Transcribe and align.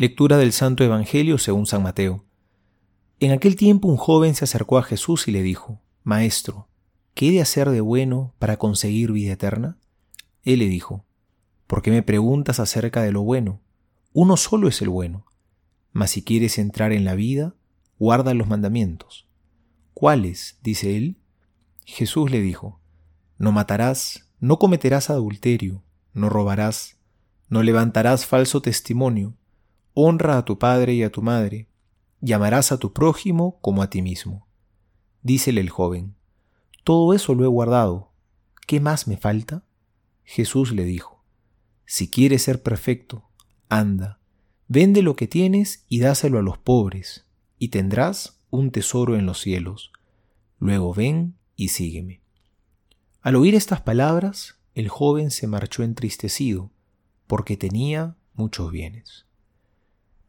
Lectura 0.00 0.38
del 0.38 0.52
Santo 0.52 0.82
Evangelio 0.82 1.36
según 1.36 1.66
San 1.66 1.82
Mateo. 1.82 2.24
En 3.18 3.32
aquel 3.32 3.54
tiempo 3.54 3.86
un 3.86 3.98
joven 3.98 4.34
se 4.34 4.46
acercó 4.46 4.78
a 4.78 4.82
Jesús 4.82 5.28
y 5.28 5.30
le 5.30 5.42
dijo, 5.42 5.82
Maestro, 6.04 6.70
¿qué 7.12 7.28
he 7.28 7.32
de 7.32 7.42
hacer 7.42 7.68
de 7.68 7.82
bueno 7.82 8.34
para 8.38 8.56
conseguir 8.56 9.12
vida 9.12 9.34
eterna? 9.34 9.76
Él 10.42 10.60
le 10.60 10.68
dijo, 10.68 11.04
¿por 11.66 11.82
qué 11.82 11.90
me 11.90 12.02
preguntas 12.02 12.60
acerca 12.60 13.02
de 13.02 13.12
lo 13.12 13.20
bueno? 13.20 13.60
Uno 14.14 14.38
solo 14.38 14.68
es 14.68 14.80
el 14.80 14.88
bueno. 14.88 15.26
Mas 15.92 16.12
si 16.12 16.24
quieres 16.24 16.56
entrar 16.56 16.92
en 16.92 17.04
la 17.04 17.14
vida, 17.14 17.54
guarda 17.98 18.32
los 18.32 18.48
mandamientos. 18.48 19.28
¿Cuáles? 19.92 20.58
dice 20.62 20.96
él. 20.96 21.18
Jesús 21.84 22.30
le 22.30 22.40
dijo, 22.40 22.80
No 23.36 23.52
matarás, 23.52 24.30
no 24.38 24.58
cometerás 24.58 25.10
adulterio, 25.10 25.84
no 26.14 26.30
robarás, 26.30 26.96
no 27.50 27.62
levantarás 27.62 28.24
falso 28.24 28.62
testimonio, 28.62 29.36
honra 29.94 30.38
a 30.38 30.44
tu 30.44 30.58
padre 30.58 30.94
y 30.94 31.02
a 31.02 31.10
tu 31.10 31.22
madre, 31.22 31.68
llamarás 32.20 32.72
a 32.72 32.78
tu 32.78 32.92
prójimo 32.92 33.58
como 33.60 33.82
a 33.82 33.90
ti 33.90 34.02
mismo. 34.02 34.46
Dícele 35.22 35.60
el 35.60 35.70
joven, 35.70 36.14
todo 36.84 37.14
eso 37.14 37.34
lo 37.34 37.44
he 37.44 37.48
guardado, 37.48 38.12
¿qué 38.66 38.80
más 38.80 39.06
me 39.06 39.16
falta? 39.16 39.64
Jesús 40.24 40.72
le 40.72 40.84
dijo, 40.84 41.24
si 41.84 42.08
quieres 42.08 42.42
ser 42.42 42.62
perfecto, 42.62 43.28
anda, 43.68 44.20
vende 44.68 45.02
lo 45.02 45.16
que 45.16 45.26
tienes 45.26 45.84
y 45.88 46.00
dáselo 46.00 46.38
a 46.38 46.42
los 46.42 46.56
pobres, 46.56 47.26
y 47.58 47.68
tendrás 47.68 48.40
un 48.50 48.70
tesoro 48.70 49.16
en 49.16 49.26
los 49.26 49.40
cielos. 49.40 49.92
Luego 50.58 50.94
ven 50.94 51.36
y 51.56 51.68
sígueme. 51.68 52.22
Al 53.22 53.36
oír 53.36 53.54
estas 53.54 53.80
palabras, 53.80 54.58
el 54.74 54.88
joven 54.88 55.30
se 55.30 55.46
marchó 55.46 55.82
entristecido, 55.82 56.70
porque 57.26 57.56
tenía 57.56 58.16
muchos 58.34 58.70
bienes. 58.70 59.26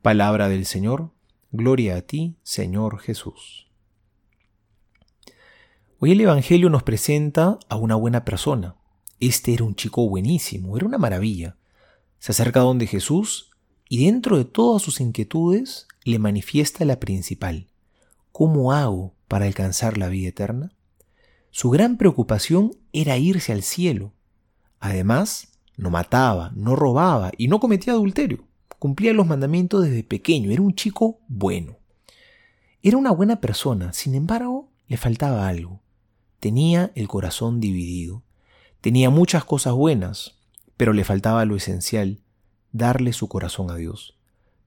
Palabra 0.02 0.50
del 0.50 0.66
Señor, 0.66 1.12
gloria 1.52 1.96
a 1.96 2.02
ti, 2.02 2.36
Señor 2.41 2.98
Jesús. 2.98 3.68
Hoy 5.99 6.13
el 6.13 6.21
Evangelio 6.21 6.71
nos 6.71 6.82
presenta 6.82 7.60
a 7.70 7.76
una 7.76 7.93
buena 7.93 8.26
persona. 8.26 8.77
Este 9.20 9.54
era 9.54 9.63
un 9.63 9.76
chico 9.76 10.10
buenísimo, 10.10 10.76
era 10.76 10.88
una 10.88 10.98
maravilla. 10.98 11.55
Se 12.18 12.32
acerca 12.32 12.62
donde 12.62 12.88
Jesús 12.88 13.52
y 13.90 14.04
dentro 14.04 14.40
de 14.40 14.46
todas 14.46 14.82
sus 14.82 14.99
inquietudes 15.02 15.88
le 16.04 16.18
manifiesta 16.18 16.84
la 16.84 16.99
principal. 16.99 17.68
¿Cómo 18.32 18.74
hago 18.74 19.13
para 19.27 19.46
alcanzar 19.46 19.99
la 19.99 20.10
vida 20.10 20.30
eterna? 20.30 20.71
Su 21.52 21.70
gran 21.70 21.98
preocupación 21.98 22.76
era 22.91 23.20
irse 23.20 23.52
al 23.52 23.62
cielo. 23.62 24.13
Además, 24.80 25.60
no 25.77 25.91
mataba, 25.91 26.52
no 26.55 26.76
robaba 26.76 27.32
y 27.38 27.49
no 27.49 27.60
cometía 27.60 27.93
adulterio 27.93 28.49
cumplía 28.82 29.13
los 29.13 29.27
mandamientos 29.27 29.84
desde 29.84 30.04
pequeño, 30.04 30.49
era 30.49 30.63
un 30.63 30.74
chico 30.74 31.20
bueno. 31.27 31.77
Era 32.82 32.98
una 32.98 33.12
buena 33.12 33.40
persona, 33.40 33.93
sin 33.93 34.15
embargo, 34.15 34.71
le 34.87 34.98
faltaba 34.98 35.48
algo. 35.48 35.82
Tenía 36.40 36.91
el 36.96 37.07
corazón 37.07 37.59
dividido. 37.59 38.24
Tenía 38.82 39.12
muchas 39.12 39.46
cosas 39.46 39.76
buenas, 39.76 40.40
pero 40.77 40.93
le 40.93 41.04
faltaba 41.04 41.46
lo 41.46 41.55
esencial, 41.55 42.24
darle 42.71 43.13
su 43.13 43.27
corazón 43.27 43.70
a 43.70 43.76
Dios. 43.76 44.18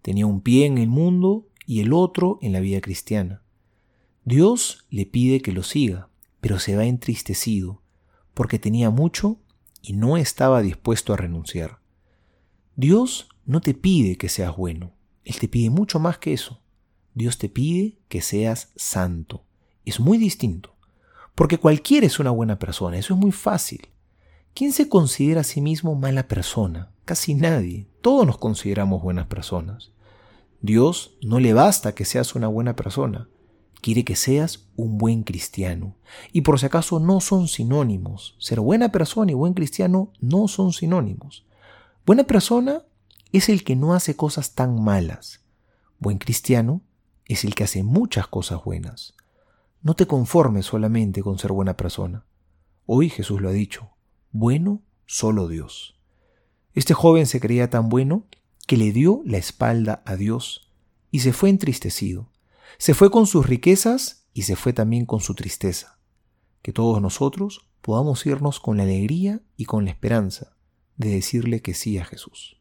Tenía 0.01 0.27
un 0.27 0.42
pie 0.42 0.67
en 0.67 0.79
el 0.79 0.87
mundo 0.87 1.48
y 1.67 1.81
el 1.81 1.92
otro 1.92 2.39
en 2.41 2.53
la 2.53 2.61
vida 2.61 2.81
cristiana. 2.81 3.42
Dios 4.25 4.87
le 4.91 5.07
pide 5.07 5.41
que 5.41 5.51
lo 5.51 5.65
siga, 5.65 6.09
pero 6.41 6.61
se 6.61 6.77
va 6.77 6.85
entristecido, 6.85 7.83
porque 8.33 8.61
tenía 8.61 8.91
mucho 8.91 9.41
y 9.83 9.95
no 9.95 10.17
estaba 10.17 10.62
dispuesto 10.62 11.12
a 11.12 11.17
renunciar. 11.17 11.81
Dios 12.77 13.29
no 13.47 13.61
te 13.61 13.75
pide 13.75 14.17
que 14.17 14.28
seas 14.28 14.56
bueno, 14.56 14.92
Él 15.25 15.37
te 15.39 15.48
pide 15.48 15.70
mucho 15.70 15.98
más 15.98 16.19
que 16.19 16.33
eso. 16.33 16.61
Dios 17.14 17.39
te 17.39 17.48
pide 17.48 17.98
que 18.09 18.20
seas 18.20 18.73
santo. 18.77 19.45
Es 19.84 20.01
muy 20.01 20.19
distinto, 20.19 20.75
porque 21.34 21.59
cualquiera 21.59 22.06
es 22.06 22.19
una 22.19 22.31
buena 22.31 22.59
persona, 22.59 22.98
eso 22.98 23.14
es 23.14 23.20
muy 23.20 23.33
fácil. 23.33 23.89
¿Quién 24.55 24.73
se 24.73 24.89
considera 24.89 25.41
a 25.41 25.45
sí 25.45 25.61
mismo 25.61 25.95
mala 25.95 26.29
persona? 26.29 26.92
Casi 27.05 27.35
nadie. 27.35 27.89
Todos 28.01 28.27
nos 28.27 28.39
consideramos 28.39 29.02
buenas 29.02 29.27
personas. 29.27 29.90
Dios 30.61 31.17
no 31.23 31.40
le 31.40 31.52
basta 31.52 31.95
que 31.95 32.05
seas 32.05 32.35
una 32.35 32.48
buena 32.48 32.74
persona, 32.74 33.29
quiere 33.83 34.05
que 34.05 34.17
seas 34.17 34.69
un 34.77 34.96
buen 34.96 35.24
cristiano. 35.24 35.96
Y 36.33 36.40
por 36.40 36.58
si 36.58 36.67
acaso 36.67 37.01
no 37.01 37.20
son 37.20 37.48
sinónimos. 37.48 38.35
Ser 38.39 38.61
buena 38.61 38.90
persona 38.90 39.33
y 39.33 39.35
buen 39.35 39.52
cristiano 39.52 40.11
no 40.20 40.48
son 40.48 40.73
sinónimos. 40.73 41.45
Buena 42.07 42.24
persona 42.24 42.85
es 43.36 43.48
el 43.48 43.64
que 43.64 43.74
no 43.74 43.95
hace 43.95 44.14
cosas 44.14 44.55
tan 44.55 44.80
malas. 44.83 45.40
Buen 45.98 46.18
cristiano 46.18 46.83
es 47.27 47.45
el 47.45 47.56
que 47.56 47.64
hace 47.64 47.83
muchas 47.83 48.28
cosas 48.28 48.62
buenas. 48.62 49.14
No 49.83 49.95
te 49.95 50.06
conformes 50.06 50.67
solamente 50.67 51.20
con 51.20 51.39
ser 51.39 51.50
buena 51.50 51.77
persona. 51.77 52.24
Hoy 52.86 53.08
Jesús 53.08 53.40
lo 53.40 53.48
ha 53.48 53.52
dicho, 53.52 53.90
bueno 54.30 54.83
solo 55.05 55.48
Dios. 55.48 55.98
Este 56.74 56.95
joven 56.95 57.27
se 57.27 57.40
creía 57.40 57.70
tan 57.70 57.89
bueno 57.89 58.24
que 58.68 58.77
le 58.77 58.92
dio 58.92 59.20
la 59.24 59.39
espalda 59.39 60.02
a 60.06 60.14
Dios 60.14 60.70
y 61.11 61.20
se 61.20 61.33
fue 61.33 61.51
entristecido. 61.51 62.30
Se 62.78 62.95
fue 62.95 63.11
con 63.11 63.27
sus 63.27 63.46
riquezas 63.46 64.27
y 64.33 64.42
se 64.42 64.55
fue 64.55 64.72
también 64.72 65.06
con 65.06 65.20
su 65.20 65.34
tristeza. 65.34 65.98
Que 66.62 66.72
todos 66.72 67.02
nosotros 67.02 67.68
podamos 67.80 68.24
irnos 68.27 68.61
con 68.61 68.77
la 68.77 68.84
alegría 68.84 69.42
y 69.56 69.64
con 69.64 69.84
la 69.84 69.90
esperanza 69.90 70.56
de 70.96 71.11
decirle 71.11 71.62
que 71.62 71.74
sí 71.74 71.98
a 71.98 72.05
Jesús. 72.05 72.61